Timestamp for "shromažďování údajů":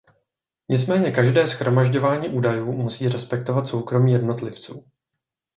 1.47-2.71